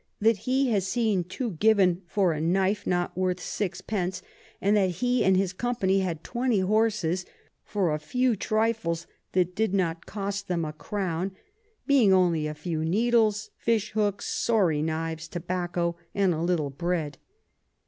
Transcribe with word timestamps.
_that 0.19 0.37
he 0.49 0.71
has 0.71 0.87
seen 0.87 1.23
two 1.23 1.51
given 1.51 2.01
for 2.07 2.33
a 2.33 2.41
Knife 2.41 2.87
not 2.87 3.15
worth 3.15 3.39
6 3.39 3.83
d. 3.87 4.09
and 4.59 4.75
that 4.75 4.89
he 4.89 5.23
and 5.23 5.37
his 5.37 5.53
Company 5.53 5.99
had 5.99 6.23
20 6.23 6.61
Horses 6.61 7.23
for 7.63 7.93
a 7.93 7.99
few 7.99 8.35
Trifles 8.35 9.05
that 9.33 9.53
did 9.55 9.75
not 9.75 10.07
cost 10.07 10.47
them 10.47 10.65
a 10.65 10.73
Crown; 10.73 11.33
being 11.85 12.11
only 12.11 12.47
a 12.47 12.55
few 12.55 12.83
Needles, 12.83 13.51
Fish 13.59 13.91
Hooks, 13.91 14.25
sorry 14.25 14.81
Knives, 14.81 15.27
Tobacco, 15.27 15.95
and 16.15 16.33
a 16.33 16.41
little 16.41 16.71
Bread. 16.71 17.19